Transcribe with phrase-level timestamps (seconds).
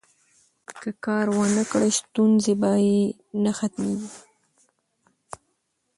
[0.81, 2.99] که کار ونکړي، ستونزې به یې
[3.43, 4.11] نه ختمیږي.